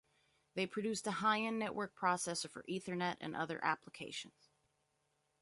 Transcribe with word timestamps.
They 0.55 0.65
produced 0.65 1.05
a 1.05 1.11
high-end 1.11 1.59
network 1.59 1.95
processor 1.95 2.49
for 2.49 2.63
Ethernet 2.67 3.17
and 3.21 3.35
other 3.35 3.63
applications. 3.63 4.49